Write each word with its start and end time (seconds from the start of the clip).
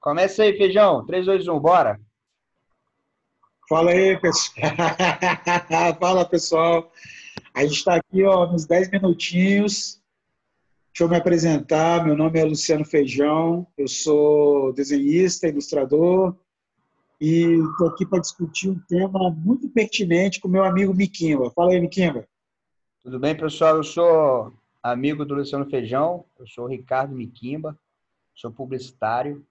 Começa 0.00 0.42
aí, 0.42 0.56
feijão. 0.56 1.04
3, 1.04 1.26
2, 1.26 1.46
1, 1.46 1.60
bora. 1.60 2.00
Fala 3.68 3.90
aí, 3.90 4.18
pessoal. 4.18 4.56
Fala, 6.00 6.24
pessoal. 6.24 6.90
A 7.54 7.62
gente 7.62 7.74
está 7.74 7.96
aqui 7.96 8.24
ó, 8.24 8.50
nos 8.50 8.64
10 8.64 8.90
minutinhos. 8.92 10.00
Deixa 10.86 11.04
eu 11.04 11.08
me 11.08 11.16
apresentar. 11.16 12.02
Meu 12.02 12.16
nome 12.16 12.40
é 12.40 12.44
Luciano 12.44 12.82
Feijão. 12.82 13.66
Eu 13.76 13.86
sou 13.86 14.72
desenhista, 14.72 15.46
ilustrador. 15.46 16.34
E 17.20 17.42
estou 17.70 17.88
aqui 17.88 18.06
para 18.06 18.20
discutir 18.20 18.70
um 18.70 18.78
tema 18.88 19.30
muito 19.30 19.68
pertinente 19.68 20.40
com 20.40 20.48
meu 20.48 20.64
amigo 20.64 20.94
Miquimba. 20.94 21.50
Fala 21.50 21.72
aí, 21.72 21.80
Miquimba. 21.80 22.26
Tudo 23.02 23.18
bem, 23.18 23.36
pessoal? 23.36 23.76
Eu 23.76 23.84
sou 23.84 24.50
amigo 24.82 25.26
do 25.26 25.34
Luciano 25.34 25.68
Feijão. 25.68 26.24
Eu 26.38 26.46
sou 26.46 26.64
o 26.64 26.68
Ricardo 26.68 27.14
Miquimba. 27.14 27.78
Sou 28.34 28.50
publicitário 28.50 29.44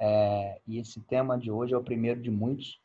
é, 0.00 0.60
e 0.66 0.78
esse 0.78 1.00
tema 1.00 1.38
de 1.38 1.50
hoje 1.50 1.74
é 1.74 1.76
o 1.76 1.84
primeiro 1.84 2.20
de 2.20 2.30
muitos. 2.30 2.78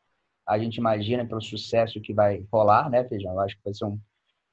A 0.46 0.58
gente 0.58 0.76
imagina 0.76 1.26
pelo 1.26 1.40
sucesso 1.40 2.00
que 2.00 2.12
vai 2.12 2.44
rolar, 2.52 2.90
né, 2.90 3.04
Feijão? 3.04 3.32
Eu 3.32 3.40
acho 3.40 3.56
que 3.56 3.64
vai 3.64 3.74
ser 3.74 3.84
um 3.84 3.98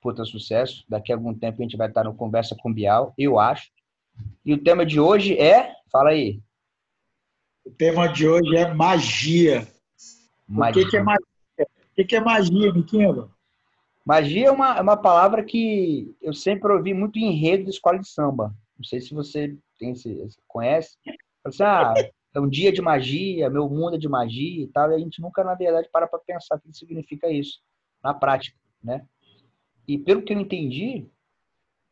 puta 0.02 0.24
sucesso. 0.26 0.84
Daqui 0.88 1.12
a 1.12 1.16
algum 1.16 1.34
tempo 1.34 1.60
a 1.60 1.64
gente 1.64 1.78
vai 1.78 1.88
estar 1.88 2.04
no 2.04 2.16
Conversa 2.16 2.56
com 2.62 2.74
Bial, 2.74 3.14
eu 3.18 3.40
acho. 3.40 3.70
E 4.46 4.54
o 4.54 4.62
tema 4.62 4.86
de 4.86 5.00
hoje 5.00 5.38
é. 5.38 5.74
Fala 5.92 6.12
aí. 6.12 6.42
O 7.66 7.72
tema 7.72 8.08
de 8.08 8.28
hoje 8.28 8.56
é 8.56 8.74
magia. 8.74 9.68
magia. 10.48 10.82
O 10.82 10.86
que, 10.86 10.92
que 10.92 10.98
é 10.98 11.04
magia? 11.04 11.26
O 11.98 12.06
que, 12.06 12.16
é 12.16 12.22
magia, 12.22 12.74
Miquinho? 12.74 13.32
Magia 14.06 14.48
é 14.48 14.52
uma, 14.52 14.78
é 14.78 14.82
uma 14.82 14.98
palavra 14.98 15.44
que 15.44 16.16
eu 16.22 16.34
sempre 16.34 16.72
ouvi 16.72 16.94
muito 16.94 17.20
em 17.20 17.32
enredo 17.32 17.66
de 17.66 17.70
escola 17.70 18.00
de 18.00 18.08
samba. 18.08 18.56
Não 18.78 18.84
sei 18.84 19.02
se 19.02 19.14
você 19.14 19.56
tem 19.78 19.92
esse, 19.92 20.26
conhece. 20.48 20.98
Assim, 21.44 21.64
ah, 21.64 21.94
é 22.34 22.40
um 22.40 22.50
dia 22.50 22.72
de 22.72 22.82
magia, 22.82 23.50
meu 23.50 23.70
mundo 23.70 23.96
é 23.96 23.98
de 23.98 24.08
magia 24.08 24.64
e 24.64 24.68
tal, 24.68 24.92
e 24.92 24.96
a 24.96 25.00
gente 25.00 25.22
nunca, 25.22 25.44
na 25.44 25.56
verdade, 25.56 25.90
para 25.92 26.08
para 26.08 26.20
pensar 26.20 26.56
o 26.56 26.60
que 26.60 26.74
significa 26.74 27.30
isso 27.30 27.60
na 28.04 28.14
prática, 28.14 28.58
né? 28.84 29.06
E 29.88 29.98
pelo 29.98 30.22
que 30.22 30.34
eu 30.34 30.40
entendi, 30.40 31.08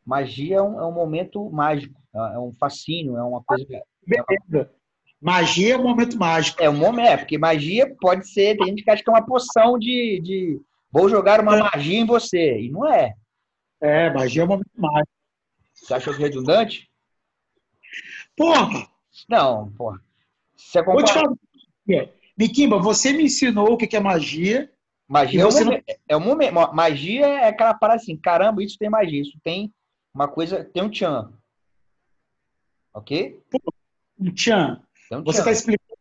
magia 0.06 0.58
é 0.58 0.62
um, 0.62 0.80
é 0.80 0.86
um 0.86 0.92
momento 0.92 1.50
mágico, 1.50 2.00
é, 2.14 2.36
é 2.36 2.40
um 2.40 2.54
fascínio, 2.54 3.18
é 3.18 3.24
uma 3.24 3.44
coisa... 3.44 3.66
Beleza. 4.06 4.72
Magia 5.20 5.74
é 5.74 5.78
um 5.78 5.84
momento 5.84 6.18
mágico. 6.18 6.62
É 6.62 6.70
um 6.70 6.78
momento, 6.78 7.08
é, 7.08 7.18
porque 7.18 7.38
magia 7.38 7.96
pode 8.00 8.30
ser, 8.30 8.56
tem 8.56 8.68
gente 8.68 8.84
que 8.84 8.92
acha 8.92 9.04
que 9.04 9.10
é 9.10 9.14
uma 9.14 9.26
poção 9.26 9.78
de, 9.80 10.22
de 10.24 10.62
vou 10.92 11.10
jogar 11.10 11.42
uma 11.42 11.58
é. 11.58 11.60
magia 11.60 12.00
em 12.00 12.06
você, 12.06 12.62
e 12.62 12.70
não 12.70 12.88
é. 12.88 13.16
É, 13.82 14.12
magia 14.12 14.44
é 14.44 14.46
um 14.46 14.48
momento 14.48 14.70
mágico. 14.76 15.12
Você 15.74 15.94
achou 15.94 16.14
redundante? 16.14 16.90
Porra! 18.36 18.88
Não, 19.28 19.72
porra. 19.72 20.00
Você 20.58 20.82
Vou 20.84 21.04
te 21.04 21.14
falar. 21.14 21.34
Miquimba, 22.38 22.78
você 22.78 23.14
me 23.14 23.24
ensinou 23.24 23.74
o 23.74 23.78
que 23.78 23.96
é 23.96 24.00
magia. 24.00 24.72
Magia 25.08 25.42
é 25.42 25.46
um, 25.46 25.52
momento, 25.52 25.84
não... 25.88 25.96
é 26.10 26.18
um 26.18 26.20
momento. 26.20 26.54
Magia 26.74 27.26
é 27.26 27.48
aquela 27.48 27.74
parada 27.74 28.02
assim, 28.02 28.18
caramba, 28.18 28.62
isso 28.64 28.78
tem 28.78 28.90
magia, 28.90 29.22
isso 29.22 29.40
tem 29.44 29.74
uma 30.14 30.28
coisa, 30.28 30.64
tem 30.66 30.84
um 30.84 30.90
tchan. 30.90 31.32
Ok? 32.94 33.42
Um 34.20 34.32
tchan. 34.34 34.82
Um 35.12 35.24
você 35.24 35.40
está 35.40 35.52
explicando, 35.52 35.98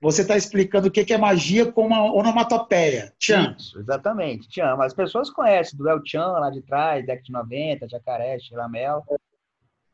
você 0.00 0.26
tá 0.26 0.36
explicando 0.36 0.88
o 0.88 0.90
que 0.90 1.12
é 1.12 1.18
magia 1.18 1.70
com 1.72 1.86
uma 1.86 2.04
onomatopeia. 2.12 3.12
Tchan. 3.18 3.56
Isso, 3.58 3.78
exatamente, 3.80 4.48
tchan. 4.48 4.76
Mas 4.76 4.92
as 4.92 4.94
pessoas 4.94 5.30
conhecem 5.30 5.76
do 5.76 5.88
El 5.88 6.02
Tchan 6.02 6.26
lá 6.26 6.50
de 6.50 6.62
trás, 6.62 7.04
década 7.04 7.24
de 7.24 7.32
90, 7.32 7.88
Jacaré, 7.88 8.38
Chilamel. 8.38 9.02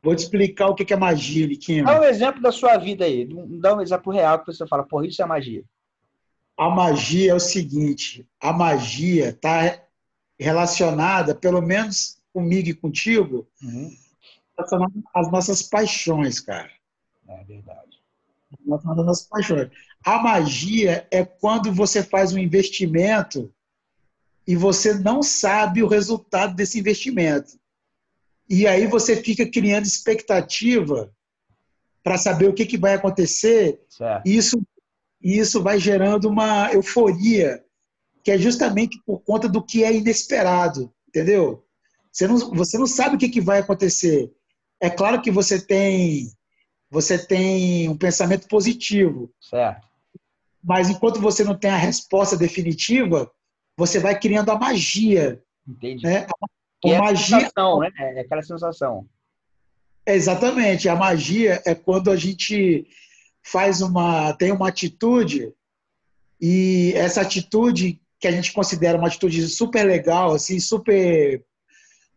Vou 0.03 0.13
te 0.13 0.19
explicar 0.19 0.67
o 0.67 0.75
que 0.75 0.93
é 0.93 0.97
magia, 0.97 1.47
Liquinho. 1.47 1.85
Dá 1.85 2.01
um 2.01 2.03
exemplo 2.03 2.41
da 2.41 2.51
sua 2.51 2.77
vida 2.77 3.05
aí. 3.05 3.25
Dá 3.61 3.73
um 3.73 3.81
exemplo 3.81 4.11
real 4.11 4.39
que 4.39 4.47
você 4.47 4.67
fala, 4.67 4.83
pô, 4.83 5.01
isso 5.01 5.21
é 5.21 5.25
magia. 5.25 5.63
A 6.57 6.69
magia 6.69 7.31
é 7.31 7.33
o 7.33 7.39
seguinte: 7.39 8.27
a 8.39 8.51
magia 8.51 9.29
está 9.29 9.81
relacionada, 10.37 11.33
pelo 11.33 11.61
menos 11.61 12.21
comigo 12.33 12.67
e 12.67 12.73
contigo, 12.73 13.47
uhum. 13.61 13.95
às 15.15 15.31
nossas 15.31 15.61
paixões, 15.61 16.39
cara. 16.41 16.71
É 17.27 17.43
verdade. 17.45 18.01
Relacionada 18.65 19.01
às 19.01 19.07
nossas 19.07 19.27
paixões. 19.27 19.69
A 20.03 20.21
magia 20.21 21.07
é 21.09 21.23
quando 21.23 21.71
você 21.71 22.03
faz 22.03 22.33
um 22.33 22.37
investimento 22.37 23.53
e 24.45 24.55
você 24.55 24.93
não 24.95 25.23
sabe 25.23 25.81
o 25.81 25.87
resultado 25.87 26.55
desse 26.55 26.77
investimento. 26.77 27.57
E 28.49 28.67
aí 28.67 28.85
você 28.87 29.15
fica 29.15 29.49
criando 29.49 29.85
expectativa 29.85 31.11
para 32.03 32.17
saber 32.17 32.49
o 32.49 32.53
que, 32.53 32.65
que 32.65 32.77
vai 32.77 32.93
acontecer. 32.93 33.79
Certo. 33.89 34.27
E 34.27 34.35
isso, 34.35 34.61
isso 35.21 35.63
vai 35.63 35.79
gerando 35.79 36.29
uma 36.29 36.71
euforia, 36.73 37.63
que 38.23 38.31
é 38.31 38.37
justamente 38.37 39.01
por 39.05 39.19
conta 39.21 39.47
do 39.47 39.63
que 39.63 39.83
é 39.83 39.95
inesperado, 39.95 40.93
entendeu? 41.07 41.65
Você 42.11 42.27
não, 42.27 42.37
você 42.37 42.77
não 42.77 42.85
sabe 42.85 43.15
o 43.15 43.19
que, 43.19 43.29
que 43.29 43.41
vai 43.41 43.59
acontecer. 43.59 44.31
É 44.79 44.89
claro 44.89 45.21
que 45.21 45.31
você 45.31 45.59
tem 45.59 46.31
você 46.91 47.17
tem 47.17 47.89
um 47.89 47.97
pensamento 47.97 48.47
positivo. 48.47 49.33
Certo. 49.41 49.87
Mas 50.63 50.91
enquanto 50.91 51.19
você 51.19 51.43
não 51.43 51.57
tem 51.57 51.71
a 51.71 51.75
resposta 51.75 52.37
definitiva, 52.37 53.31
você 53.75 53.99
vai 53.99 54.19
criando 54.19 54.51
a 54.51 54.59
magia. 54.59 55.41
Entendi. 55.67 56.03
Né? 56.03 56.27
Que 56.83 56.91
é 56.91 56.99
magia... 56.99 57.39
sensação, 57.39 57.79
né? 57.79 57.89
É 57.97 58.19
aquela 58.19 58.43
sensação. 58.43 59.07
Exatamente. 60.05 60.89
A 60.89 60.95
magia 60.95 61.61
é 61.65 61.73
quando 61.73 62.11
a 62.11 62.17
gente 62.17 62.85
faz 63.41 63.81
uma. 63.81 64.33
tem 64.33 64.51
uma 64.51 64.67
atitude 64.67 65.53
e 66.41 66.91
essa 66.95 67.21
atitude 67.21 68.01
que 68.19 68.27
a 68.27 68.31
gente 68.31 68.51
considera 68.51 68.97
uma 68.97 69.07
atitude 69.07 69.47
super 69.47 69.85
legal, 69.85 70.33
assim, 70.33 70.59
super 70.59 71.41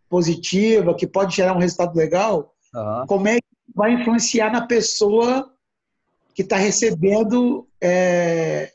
positiva, 0.09 0.95
que 0.95 1.07
pode 1.07 1.37
gerar 1.37 1.55
um 1.55 1.61
resultado 1.61 1.97
legal, 1.97 2.53
uhum. 2.75 3.07
como 3.07 3.29
é 3.29 3.37
que 3.37 3.47
vai 3.73 3.93
influenciar 3.93 4.51
na 4.51 4.67
pessoa 4.67 5.53
que 6.35 6.43
está 6.43 6.57
recebendo 6.57 7.69
é, 7.81 8.73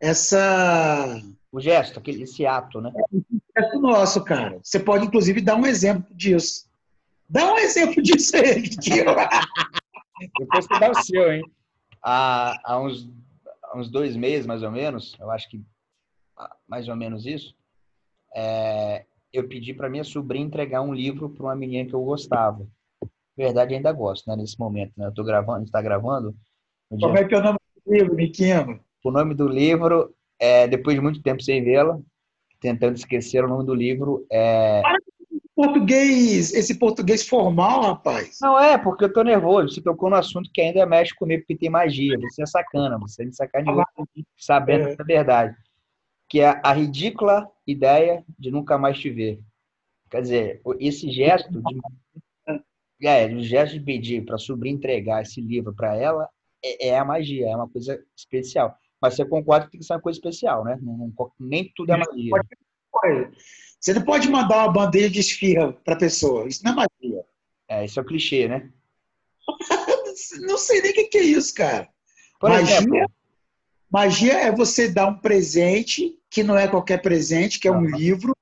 essa. 0.00 1.22
O 1.52 1.60
gesto, 1.60 1.98
aquele, 1.98 2.22
esse 2.22 2.46
ato, 2.46 2.80
né? 2.80 2.90
É, 3.58 3.62
projeto 3.62 3.80
nosso, 3.80 4.24
cara. 4.24 4.58
Você 4.62 4.78
pode, 4.78 5.06
inclusive, 5.06 5.40
dar 5.40 5.56
um 5.56 5.66
exemplo 5.66 6.14
disso. 6.14 6.68
Dá 7.28 7.52
um 7.52 7.58
exemplo 7.58 8.02
disso 8.02 8.36
aí, 8.36 8.62
Depois 10.38 10.64
você 10.64 10.80
dá 10.80 10.90
o 10.90 11.02
seu, 11.02 11.32
hein? 11.32 11.42
Há, 12.02 12.58
há, 12.64 12.80
uns, 12.80 13.10
há 13.64 13.78
uns 13.78 13.90
dois 13.90 14.16
meses, 14.16 14.46
mais 14.46 14.62
ou 14.62 14.70
menos, 14.70 15.16
eu 15.20 15.30
acho 15.30 15.48
que 15.50 15.62
mais 16.68 16.88
ou 16.88 16.94
menos 16.94 17.26
isso, 17.26 17.52
é, 18.34 19.04
eu 19.32 19.48
pedi 19.48 19.74
para 19.74 19.90
minha 19.90 20.04
sobrinha 20.04 20.46
entregar 20.46 20.80
um 20.80 20.94
livro 20.94 21.28
para 21.28 21.42
uma 21.42 21.56
menina 21.56 21.88
que 21.88 21.94
eu 21.94 22.04
gostava. 22.04 22.66
Na 23.02 23.44
verdade, 23.44 23.74
ainda 23.74 23.92
gosto, 23.92 24.28
né, 24.28 24.36
nesse 24.36 24.58
momento. 24.58 24.92
Né? 24.96 25.06
Eu 25.06 25.12
tô 25.12 25.24
gravando, 25.24 25.64
está 25.64 25.82
gravando. 25.82 26.34
Como 26.88 27.16
é 27.16 27.24
que 27.24 27.34
é 27.34 27.38
o 27.38 27.42
nome 27.42 27.58
do 27.84 27.92
livro, 27.92 28.14
Miquinho? 28.14 28.80
O 29.04 29.10
nome 29.10 29.34
do 29.34 29.48
livro, 29.48 30.14
é, 30.38 30.66
depois 30.68 30.96
de 30.96 31.02
muito 31.02 31.22
tempo 31.22 31.42
sem 31.42 31.62
vê-la, 31.62 32.00
tentando 32.60 32.96
esquecer 32.96 33.44
o 33.44 33.48
nome 33.48 33.64
do 33.64 33.74
livro. 33.74 34.26
É... 34.30 34.82
Português, 35.54 36.52
esse 36.52 36.78
português 36.78 37.26
formal, 37.26 37.82
rapaz. 37.82 38.38
Não 38.40 38.58
é, 38.58 38.78
porque 38.78 39.04
eu 39.04 39.12
tô 39.12 39.22
nervoso. 39.22 39.74
Você 39.74 39.82
tocou 39.82 40.08
no 40.08 40.14
assunto 40.14 40.50
que 40.54 40.60
ainda 40.60 40.86
mexe 40.86 41.12
comigo, 41.14 41.42
porque 41.42 41.56
tem 41.56 41.68
magia. 41.68 42.16
Você 42.20 42.42
é 42.42 42.46
sacana, 42.46 42.96
você 42.96 43.24
me 43.24 43.34
sacaneou 43.34 43.80
ah, 43.80 43.86
sabendo 44.36 44.88
é. 44.88 44.96
a 44.96 45.04
verdade. 45.04 45.56
Que 46.28 46.40
é 46.40 46.60
a 46.62 46.72
ridícula 46.72 47.50
ideia 47.66 48.24
de 48.38 48.52
nunca 48.52 48.78
mais 48.78 48.98
te 49.00 49.10
ver. 49.10 49.40
Quer 50.08 50.22
dizer, 50.22 50.62
esse 50.78 51.10
gesto 51.10 51.60
de. 51.60 51.80
É, 53.02 53.26
o 53.26 53.40
gesto 53.40 53.74
de 53.74 53.80
pedir 53.80 54.24
para 54.24 54.36
a 54.36 54.38
sobrinha 54.38 54.74
entregar 54.74 55.22
esse 55.22 55.40
livro 55.40 55.74
para 55.74 55.96
ela 55.96 56.28
é, 56.64 56.88
é 56.88 56.98
a 56.98 57.04
magia, 57.04 57.48
é 57.48 57.56
uma 57.56 57.68
coisa 57.68 58.00
especial. 58.16 58.76
Mas 59.00 59.14
você 59.14 59.24
concorda 59.24 59.66
que 59.66 59.72
tem 59.72 59.80
que 59.80 59.86
ser 59.86 59.94
uma 59.94 60.00
coisa 60.00 60.18
especial, 60.18 60.64
né? 60.64 60.78
Nem 61.38 61.72
tudo 61.74 61.92
é 61.92 61.96
magia. 61.96 62.32
Você 63.78 63.94
não 63.94 64.02
pode 64.02 64.28
mandar 64.28 64.64
uma 64.64 64.72
bandeja 64.72 65.08
de 65.08 65.20
esfirra 65.20 65.72
para 65.72 65.96
pessoa. 65.96 66.48
Isso 66.48 66.64
não 66.64 66.72
é 66.72 66.74
magia. 66.74 67.24
É, 67.68 67.84
isso 67.84 67.98
é 67.98 68.02
o 68.02 68.06
clichê, 68.06 68.48
né? 68.48 68.70
não 70.40 70.58
sei 70.58 70.82
nem 70.82 70.90
o 70.90 70.94
que 70.94 71.18
é 71.18 71.22
isso, 71.22 71.54
cara. 71.54 71.88
Por 72.40 72.50
magia, 72.50 72.76
exemplo, 72.76 73.10
magia 73.90 74.32
é 74.34 74.50
você 74.50 74.88
dar 74.88 75.06
um 75.06 75.18
presente, 75.18 76.18
que 76.30 76.42
não 76.42 76.56
é 76.56 76.66
qualquer 76.66 77.00
presente, 77.00 77.60
que 77.60 77.68
é 77.68 77.72
um 77.72 77.82
uhum. 77.82 77.96
livro, 77.96 78.34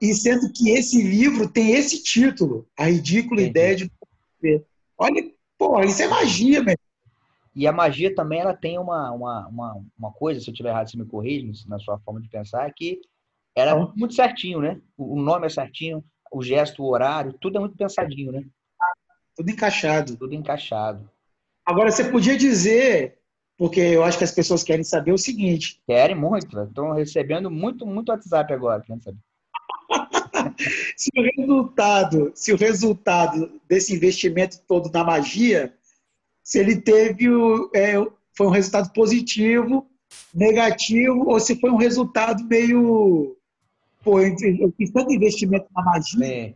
e 0.00 0.14
sendo 0.14 0.50
que 0.52 0.70
esse 0.70 1.02
livro 1.02 1.48
tem 1.48 1.72
esse 1.72 2.02
título, 2.02 2.66
A 2.76 2.86
Ridícula 2.86 3.42
Entendi. 3.42 3.50
Ideia 3.50 3.76
de 3.76 3.90
Olha, 4.96 5.32
pô, 5.58 5.80
isso 5.82 6.02
é 6.02 6.08
magia, 6.08 6.62
velho. 6.62 6.78
E 7.54 7.66
a 7.66 7.72
magia 7.72 8.14
também 8.14 8.40
ela 8.40 8.54
tem 8.54 8.78
uma, 8.78 9.10
uma, 9.10 9.48
uma, 9.48 9.84
uma 9.98 10.12
coisa, 10.12 10.40
se 10.40 10.48
eu 10.48 10.52
estiver 10.52 10.70
errado, 10.70 10.90
você 10.90 10.96
me 10.96 11.04
corrige 11.04 11.68
na 11.68 11.78
sua 11.78 11.98
forma 11.98 12.20
de 12.20 12.28
pensar, 12.28 12.68
é 12.68 12.72
que 12.74 13.00
era 13.56 13.72
é 13.72 13.86
muito 13.96 14.14
certinho, 14.14 14.60
né? 14.60 14.80
O 14.96 15.20
nome 15.20 15.46
é 15.46 15.50
certinho, 15.50 16.04
o 16.32 16.42
gesto, 16.42 16.82
o 16.82 16.88
horário, 16.88 17.34
tudo 17.40 17.56
é 17.56 17.60
muito 17.60 17.76
pensadinho, 17.76 18.30
né? 18.30 18.44
Tudo 19.36 19.50
encaixado. 19.50 20.16
Tudo 20.16 20.34
encaixado. 20.34 21.10
Agora, 21.66 21.90
você 21.90 22.04
podia 22.04 22.36
dizer 22.36 23.20
porque 23.60 23.78
eu 23.78 24.02
acho 24.02 24.16
que 24.16 24.24
as 24.24 24.32
pessoas 24.32 24.62
querem 24.62 24.82
saber 24.82 25.12
o 25.12 25.18
seguinte. 25.18 25.82
Querem 25.86 26.16
muito, 26.16 26.58
estão 26.62 26.94
recebendo 26.94 27.50
muito, 27.50 27.86
muito 27.86 28.08
WhatsApp 28.08 28.50
agora, 28.54 28.80
querendo 28.80 29.04
saber. 29.04 29.18
se 30.96 31.10
o 31.14 31.22
resultado, 31.22 32.32
se 32.34 32.54
o 32.54 32.56
resultado 32.56 33.60
desse 33.68 33.94
investimento 33.94 34.62
todo 34.66 34.90
na 34.90 35.04
magia, 35.04 35.76
se 36.42 36.58
ele 36.58 36.80
teve 36.80 37.26
é, 37.74 37.94
foi 38.36 38.46
um 38.46 38.50
resultado 38.50 38.92
positivo, 38.92 39.86
negativo, 40.34 41.28
ou 41.28 41.38
se 41.38 41.58
foi 41.60 41.70
um 41.70 41.76
resultado 41.76 42.44
meio 42.44 43.36
pô, 44.02 44.20
eu 44.20 44.72
fiz 44.76 44.90
tanto 44.90 45.12
investimento 45.12 45.66
na 45.74 45.82
magia, 45.82 46.54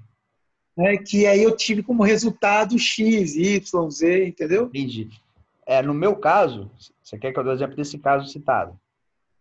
né, 0.76 0.96
que 0.96 1.26
aí 1.26 1.42
eu 1.42 1.54
tive 1.56 1.82
como 1.82 2.02
resultado 2.02 2.78
X, 2.78 3.36
Y, 3.36 3.90
Z, 3.90 4.26
entendeu? 4.26 4.66
Entendi. 4.66 5.08
É, 5.66 5.81
no 5.82 5.94
meu 5.94 6.16
caso, 6.16 6.70
você 7.02 7.19
quer 7.19 7.32
que 7.32 7.38
eu 7.38 7.44
dê 7.44 7.52
exemplo 7.52 7.76
desse 7.76 7.98
caso 7.98 8.28
citado? 8.28 8.78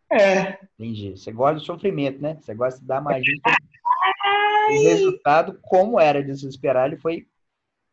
É. 0.09 0.59
Entendi. 0.77 1.17
Você 1.17 1.31
gosta 1.31 1.55
do 1.55 1.65
sofrimento, 1.65 2.21
né? 2.21 2.37
Você 2.39 2.53
gosta 2.53 2.79
de 2.79 2.85
dar 2.85 3.01
magia. 3.01 3.33
o 4.69 4.83
resultado, 4.83 5.59
como 5.61 5.99
era 5.99 6.23
de 6.23 6.37
se 6.37 6.47
esperar, 6.47 6.87
ele 6.87 7.01
foi. 7.01 7.27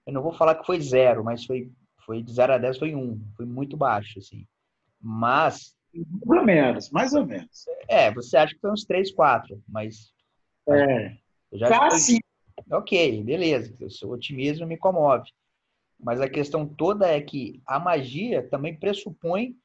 Eu 0.07 0.13
não 0.13 0.23
vou 0.23 0.33
falar 0.33 0.55
que 0.57 0.67
foi 0.67 0.81
zero, 0.81 1.25
mas 1.25 1.45
foi, 1.45 1.71
foi 2.05 2.23
de 2.23 2.33
0 2.33 2.55
a 2.55 2.59
10, 2.59 2.79
foi 2.79 2.95
um. 2.95 3.21
Foi 3.37 3.47
muito 3.47 3.77
baixo, 3.77 4.19
assim. 4.19 4.47
Mas. 5.01 5.75
Mais 5.95 6.41
ou 6.41 6.47
menos, 6.47 6.91
mais 6.91 7.13
ou 7.15 7.27
menos. 7.27 7.65
É, 7.89 8.13
você 8.13 8.37
acha 8.37 8.55
que 8.55 8.61
foi 8.61 8.71
uns 8.71 8.85
3, 8.85 9.13
4, 9.13 9.63
mas. 9.69 10.13
É. 10.69 11.17
Eu 11.51 11.59
já 11.59 11.69
tá 11.69 11.91
sim. 11.91 12.19
Ok, 12.71 13.23
beleza. 13.25 13.75
O 13.81 13.91
seu 13.91 14.11
otimismo 14.11 14.67
me 14.67 14.77
comove. 14.77 15.29
Mas 15.99 16.21
a 16.21 16.29
questão 16.29 16.67
toda 16.67 17.07
é 17.07 17.21
que 17.21 17.61
a 17.67 17.79
magia 17.79 18.47
também 18.49 18.79
pressupõe 18.79 19.57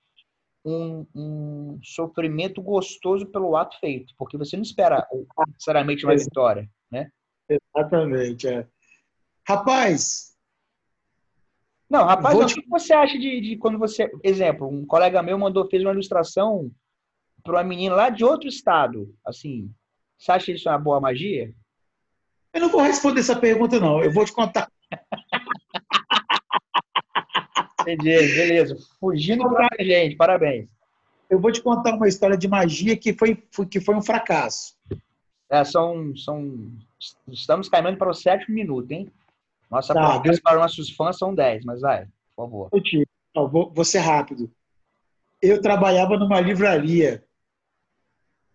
um, 0.66 1.06
um, 1.16 1.80
sofrimento 1.84 2.62
gostoso 2.62 3.26
pelo 3.28 3.56
ato 3.56 3.80
feito, 3.80 4.14
porque 4.18 4.38
você 4.38 4.58
não 4.58 4.64
espera 4.64 5.08
necessariamente 5.48 6.06
uma 6.06 6.18
vitória, 6.18 6.68
né? 6.92 7.10
Exatamente, 7.48 8.48
é. 8.48 8.68
Rapaz! 9.48 10.35
Não, 11.90 12.04
rapaz, 12.04 12.38
te... 12.52 12.60
o 12.60 12.64
que 12.64 12.70
você 12.70 12.94
acha 12.94 13.18
de, 13.18 13.42
de, 13.42 13.58
quando 13.58 13.78
você... 13.78 14.10
Exemplo, 14.24 14.68
um 14.68 14.86
colega 14.86 15.22
meu 15.22 15.38
mandou, 15.38 15.70
fez 15.70 15.84
uma 15.84 15.92
ilustração 15.92 16.72
para 17.44 17.54
uma 17.54 17.64
menina 17.64 17.96
lá 17.96 18.10
de 18.10 18.24
outro 18.24 18.48
estado, 18.48 19.14
assim, 19.24 19.72
você 20.18 20.32
acha 20.32 20.52
isso 20.52 20.68
uma 20.68 20.80
boa 20.80 21.00
magia? 21.00 21.54
Eu 22.54 22.62
não 22.62 22.70
vou 22.70 22.82
responder 22.82 23.20
essa 23.20 23.36
pergunta, 23.36 23.80
não. 23.80 24.02
Eu 24.02 24.12
vou 24.12 24.26
te 24.26 24.32
contar. 24.32 24.72
Entendi, 27.82 28.04
beleza. 28.04 28.78
Fugindo 29.00 29.48
pra 29.50 29.68
gente, 29.80 30.16
parabéns. 30.16 30.68
Eu 31.30 31.40
vou 31.40 31.52
te 31.52 31.62
contar 31.62 31.94
uma 31.96 32.08
história 32.08 32.38
de 32.38 32.48
magia 32.48 32.96
que 32.96 33.14
foi, 33.14 33.36
que 33.70 33.82
foi 33.82 33.96
um 33.96 34.02
fracasso. 34.02 34.76
É, 35.50 35.64
são, 35.64 36.16
são, 36.16 36.72
estamos 37.28 37.68
caminhando 37.70 37.98
para 37.98 38.10
o 38.10 38.14
sétimo 38.14 38.56
minuto, 38.56 38.92
hein? 38.92 39.12
Nossa 39.70 39.94
tá, 39.94 40.20
promessa 40.20 40.42
para 40.44 40.60
nossos 40.60 40.90
fãs 40.92 41.18
são 41.18 41.34
10, 41.34 41.66
mas 41.66 41.82
vai, 41.82 42.06
por 42.36 42.46
favor. 42.46 42.70
Eu 43.34 43.50
vou, 43.50 43.72
vou 43.72 43.86
ser 43.86 44.00
rápido. 44.00 44.52
Eu 45.42 45.62
trabalhava 45.62 46.18
numa 46.18 46.40
livraria 46.40 47.24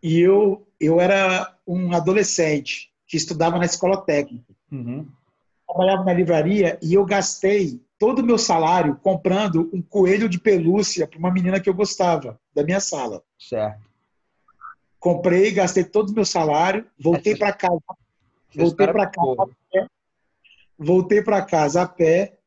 e 0.03 0.19
eu, 0.19 0.67
eu 0.81 1.01
era 1.01 1.55
um 1.67 1.95
adolescente 1.95 2.91
que 3.07 3.17
estudava 3.17 3.59
na 3.59 3.65
escola 3.65 4.01
técnica. 4.01 4.55
Uhum. 4.73 5.07
Trabalhava 5.69 6.05
na 6.05 6.13
livraria 6.13 6.79
e 6.83 6.95
eu 6.95 7.05
gastei 7.05 7.81
todo 7.99 8.21
o 8.21 8.25
meu 8.25 8.39
salário 8.39 8.97
comprando 8.97 9.69
um 9.75 9.83
coelho 9.83 10.29
de 10.29 10.41
pelúcia 10.41 11.07
para 11.07 11.19
uma 11.19 11.31
menina 11.31 11.61
que 11.61 11.69
eu 11.69 11.75
gostava, 11.75 12.41
da 12.55 12.65
minha 12.65 12.81
sala. 12.81 13.23
Certo. 13.39 13.91
Comprei, 14.99 15.51
gastei 15.51 15.85
todo 15.85 16.11
o 16.11 16.15
meu 16.15 16.25
salário, 16.25 16.87
voltei 16.99 17.37
para 17.37 17.53
casa. 17.53 17.81
Voltei 18.55 18.87
para 18.87 19.07
casa. 19.07 19.51
Voltei 20.83 21.23
para 21.23 21.45
casa 21.45 21.83
a 21.83 21.87
pé. 21.87 22.39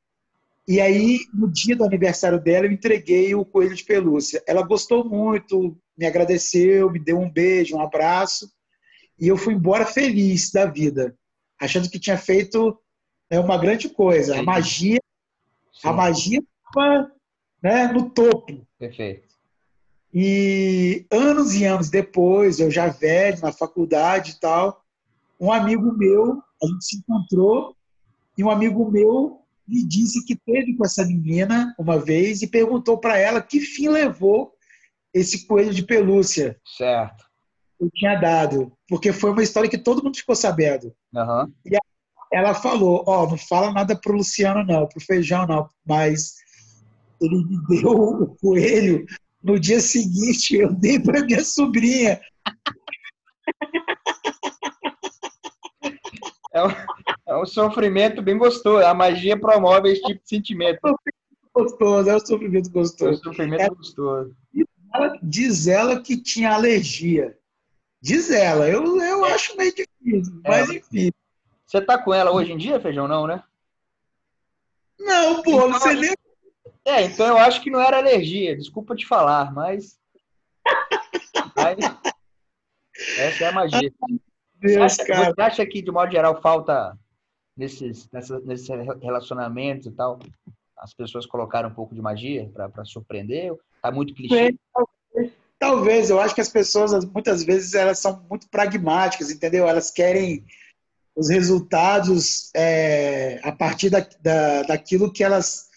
E 0.68 0.81
aí, 0.81 1.19
no 1.33 1.51
dia 1.51 1.75
do 1.75 1.83
aniversário 1.83 2.41
dela, 2.41 2.65
eu 2.65 2.71
entreguei 2.71 3.35
o 3.35 3.45
coelho 3.45 3.75
de 3.75 3.83
pelúcia. 3.83 4.44
Ela 4.47 4.63
gostou 4.63 5.06
muito, 5.07 5.77
me 5.97 6.06
agradeceu, 6.06 6.89
me 6.89 7.00
deu 7.00 7.19
um 7.19 7.30
beijo, 7.30 7.75
um 7.75 7.81
abraço. 7.81 8.51
E 9.19 9.27
eu 9.27 9.38
fui 9.38 9.53
embora 9.53 9.85
feliz 9.85 10.51
da 10.51 10.65
vida, 10.65 11.15
achando 11.62 11.89
que 11.89 12.00
tinha 12.00 12.18
feito 12.18 12.77
né, 13.30 13.39
uma 13.39 13.57
grande 13.57 13.88
coisa. 13.89 14.39
A 14.39 14.44
magia 14.44 15.00
Sim. 15.83 15.89
A 15.89 15.94
magia 15.94 16.44
estava 16.65 17.12
né, 17.62 17.88
no 17.88 18.09
topo. 18.09 18.65
Perfeito. 18.80 19.33
E 20.13 21.06
anos 21.12 21.53
e 21.56 21.65
anos 21.65 21.89
depois, 21.89 22.59
eu 22.59 22.69
já 22.69 22.88
velho, 22.88 23.41
na 23.41 23.51
faculdade 23.51 24.31
e 24.31 24.39
tal, 24.39 24.81
um 25.39 25.51
amigo 25.51 25.91
meu, 25.97 26.41
a 26.62 26.68
gente 26.68 26.85
se 26.85 26.97
encontrou, 26.97 27.75
e 28.38 28.44
um 28.44 28.50
amigo 28.50 28.89
meu 28.89 29.41
me 29.68 29.83
disse 29.83 30.25
que 30.25 30.35
teve 30.35 30.75
com 30.75 30.85
essa 30.85 31.06
menina 31.06 31.74
uma 31.77 31.97
vez 31.97 32.41
e 32.41 32.47
perguntou 32.47 32.97
para 32.97 33.18
ela 33.18 33.41
que 33.41 33.59
fim 33.59 33.88
levou 33.88 34.53
esse 35.13 35.45
coelho 35.47 35.74
de 35.74 35.83
pelúcia. 35.83 36.59
Certo. 36.77 37.25
Eu 37.80 37.89
tinha 37.94 38.15
dado, 38.15 38.71
porque 38.88 39.13
foi 39.13 39.31
uma 39.31 39.44
história 39.44 39.69
que 39.69 39.77
todo 39.77 40.03
mundo 40.03 40.18
ficou 40.18 40.35
sabendo. 40.35 40.94
Uhum. 41.13 41.51
E 41.65 41.77
ela 42.31 42.53
falou, 42.53 43.03
ó, 43.07 43.24
oh, 43.24 43.30
não 43.30 43.38
fala 43.38 43.71
nada 43.71 43.95
pro 43.95 44.15
Luciano 44.15 44.65
não, 44.65 44.88
pro 44.88 45.00
Feijão 45.00 45.45
não, 45.45 45.69
mas 45.85 46.35
ele 47.21 47.44
me 47.45 47.57
deu 47.68 47.91
o 47.91 48.35
coelho 48.38 49.06
no 49.41 49.59
dia 49.59 49.80
seguinte, 49.80 50.56
eu 50.56 50.74
dei 50.74 51.00
para 51.00 51.25
minha 51.25 51.44
sobrinha. 51.44 52.19
É 56.53 56.63
um, 56.63 56.69
é 57.33 57.41
um 57.41 57.45
sofrimento 57.45 58.21
bem 58.21 58.38
gostoso. 58.38 58.85
A 58.85 58.94
magia 58.94 59.39
promove 59.39 59.91
esse 59.91 60.01
tipo 60.03 60.21
de 60.21 60.30
sentimento. 60.30 60.80
É 60.85 60.91
um 60.91 60.95
gostoso, 61.53 62.09
é 62.09 62.15
um 62.15 62.19
sofrimento 62.19 62.69
gostoso. 62.69 63.12
É 63.12 63.15
um 63.15 63.24
sofrimento 63.24 63.62
é, 63.62 63.69
gostoso. 63.69 64.35
Ela, 64.94 65.19
diz 65.21 65.68
ela 65.68 66.00
que 66.00 66.15
tinha 66.15 66.53
alergia. 66.53 67.38
Diz 68.00 68.30
ela. 68.30 68.69
Eu, 68.69 69.01
eu 69.01 69.25
é. 69.25 69.33
acho 69.33 69.57
meio 69.57 69.74
difícil, 69.74 70.41
mas 70.44 70.69
é. 70.69 70.75
enfim. 70.75 71.12
Você 71.65 71.81
tá 71.81 71.97
com 71.97 72.13
ela 72.13 72.31
hoje 72.31 72.51
em 72.51 72.57
dia, 72.57 72.80
Feijão? 72.80 73.07
Não, 73.07 73.25
né? 73.25 73.41
Não, 75.00 75.41
pô, 75.41 75.51
então, 75.51 75.74
você 75.74 75.94
nem. 75.94 76.13
É, 76.85 77.01
então 77.03 77.25
eu 77.25 77.38
acho 77.38 77.62
que 77.62 77.71
não 77.71 77.80
era 77.80 77.97
alergia, 77.97 78.56
desculpa 78.56 78.95
te 78.95 79.07
falar, 79.07 79.52
mas. 79.54 79.99
mas... 81.56 81.78
Essa 83.18 83.45
é 83.45 83.47
a 83.47 83.52
magia. 83.52 83.92
Deus, 84.56 84.94
você, 84.94 85.06
cara. 85.06 85.33
você 85.33 85.42
acha 85.42 85.66
que, 85.66 85.81
de 85.81 85.92
modo 85.92 86.11
geral, 86.11 86.40
falta 86.42 86.97
nesses, 87.56 88.10
nessas, 88.12 88.44
nesses 88.45 88.68
relacionamentos 89.02 89.88
e 89.88 89.92
tal? 89.92 90.19
As 90.78 90.94
pessoas 90.94 91.26
colocaram 91.26 91.69
um 91.69 91.74
pouco 91.74 91.95
de 91.95 92.02
magia 92.02 92.50
para 92.54 92.86
surpreender? 92.86 93.56
Tá 93.81 93.92
muito 93.92 94.14
clichê? 94.14 94.56
Talvez, 94.74 95.31
talvez, 95.60 96.10
eu 96.10 96.19
acho 96.19 96.36
que 96.36 96.42
as 96.42 96.50
pessoas, 96.50 97.06
muitas 97.06 97.44
vezes, 97.44 97.74
elas 97.74 98.00
são 98.00 98.26
muito 98.30 98.50
pragmáticas, 98.50 99.31
entendeu? 99.31 99.68
Elas 99.68 99.92
querem 99.92 100.44
os 101.16 101.30
resultados 101.30 102.52
é, 102.56 103.40
a 103.44 103.52
partir 103.52 103.90
da, 103.90 104.06
da, 104.22 104.64
daquilo 104.64 105.12
que 105.12 105.24
elas 105.24 105.69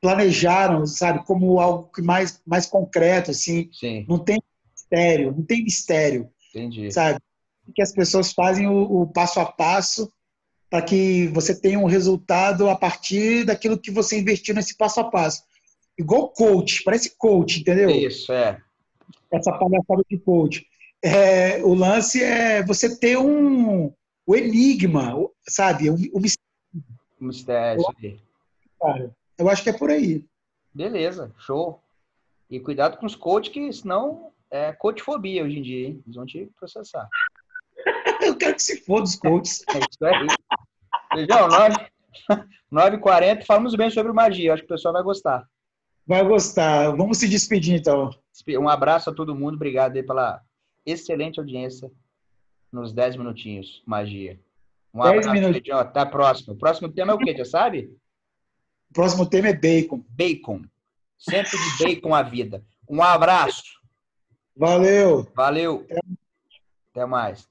planejaram, 0.00 0.86
sabe, 0.86 1.24
como 1.26 1.60
algo 1.60 1.90
mais, 2.02 2.40
mais 2.46 2.66
concreto, 2.66 3.30
assim. 3.30 3.68
Sim. 3.72 4.06
Não 4.08 4.18
tem 4.18 4.42
mistério, 4.72 5.32
não 5.32 5.44
tem 5.44 5.62
mistério. 5.62 6.30
Entendi. 6.48 6.90
Sabe? 6.90 7.20
Que 7.74 7.82
as 7.82 7.92
pessoas 7.92 8.32
fazem 8.32 8.66
o, 8.66 9.02
o 9.02 9.06
passo 9.06 9.38
a 9.38 9.44
passo 9.44 10.10
para 10.70 10.80
que 10.80 11.26
você 11.28 11.60
tenha 11.60 11.78
um 11.80 11.84
resultado 11.84 12.70
a 12.70 12.76
partir 12.76 13.44
daquilo 13.44 13.78
que 13.78 13.90
você 13.90 14.20
investiu 14.20 14.54
nesse 14.54 14.76
passo 14.76 15.00
a 15.00 15.10
passo. 15.10 15.42
Igual 15.98 16.28
coach, 16.28 16.84
parece 16.84 17.16
coach, 17.18 17.60
entendeu? 17.60 17.90
Isso, 17.90 18.32
é. 18.32 18.62
Essa 19.32 19.52
palhaçada 19.52 20.04
de 20.08 20.16
coach. 20.18 20.64
É, 21.02 21.62
o 21.64 21.74
lance 21.74 22.22
é 22.22 22.62
você 22.62 22.96
ter 22.96 23.18
um, 23.18 23.92
o 24.24 24.36
enigma, 24.36 25.12
sabe? 25.48 25.90
O, 25.90 25.94
o 25.94 26.20
mistério. 26.20 26.38
O 27.20 27.24
mistério, 27.24 27.84
aí. 27.98 28.20
Cara, 28.80 29.14
eu 29.36 29.48
acho 29.48 29.62
que 29.64 29.70
é 29.70 29.72
por 29.72 29.90
aí. 29.90 30.24
Beleza, 30.72 31.34
show. 31.36 31.82
E 32.48 32.60
cuidado 32.60 32.96
com 32.96 33.06
os 33.06 33.16
coaches, 33.16 33.52
que 33.52 33.72
senão 33.72 34.30
é 34.50 34.72
coachfobia 34.72 35.44
hoje 35.44 35.58
em 35.58 35.62
dia, 35.62 35.86
hein? 35.88 36.02
Eles 36.04 36.16
vão 36.16 36.26
te 36.26 36.48
processar. 36.58 37.08
eu 38.22 38.36
quero 38.36 38.54
que 38.54 38.62
se 38.62 38.80
foda 38.84 39.04
os 39.04 39.16
coaches. 39.16 39.64
é 39.68 39.78
isso 39.78 40.04
aí. 40.04 40.26
Feijão, 41.12 41.48
9h40, 42.72 43.44
falamos 43.46 43.74
bem 43.74 43.90
sobre 43.90 44.12
magia. 44.12 44.52
Acho 44.52 44.62
que 44.62 44.72
o 44.72 44.74
pessoal 44.74 44.94
vai 44.94 45.02
gostar. 45.02 45.46
Vai 46.06 46.24
gostar. 46.24 46.90
Vamos 46.96 47.18
se 47.18 47.28
despedir, 47.28 47.74
então. 47.78 48.10
Um 48.58 48.68
abraço 48.68 49.10
a 49.10 49.14
todo 49.14 49.34
mundo. 49.34 49.54
Obrigado 49.54 49.96
aí 49.96 50.02
pela 50.02 50.40
excelente 50.84 51.38
audiência 51.38 51.90
nos 52.72 52.92
10 52.92 53.16
minutinhos, 53.16 53.82
magia. 53.86 54.38
Um 54.92 55.02
abraço, 55.02 55.30
minutos. 55.30 55.70
Até 55.70 56.00
a 56.00 56.06
próxima. 56.06 56.54
O 56.54 56.56
próximo 56.56 56.88
tema 56.88 57.12
é 57.12 57.14
o 57.14 57.18
quê, 57.18 57.36
já 57.36 57.44
sabe? 57.44 57.96
O 58.90 58.94
próximo 58.94 59.28
tema 59.28 59.48
é 59.48 59.54
bacon. 59.54 60.04
Bacon. 60.08 60.62
Sempre 61.18 61.50
de 61.50 61.84
bem 61.84 62.00
com 62.00 62.14
a 62.14 62.22
vida. 62.22 62.64
Um 62.88 63.02
abraço. 63.02 63.62
Valeu. 64.56 65.28
Valeu. 65.34 65.86
Até 66.90 67.06
mais. 67.06 67.48